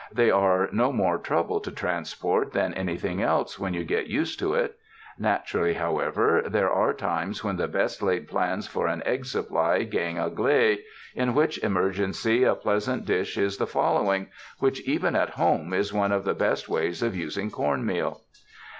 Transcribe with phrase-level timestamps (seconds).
[0.11, 4.55] They are no more trouble to transport than anything else when you get used to
[4.55, 4.79] it.
[5.19, 10.17] Naturally, however there are times when the best laid plans for an egg supply gang
[10.17, 10.79] agley,
[11.13, 16.11] in which emergency, a pleasant dish is the following, which even at home is one
[16.11, 18.21] of the best ways of using corn meal.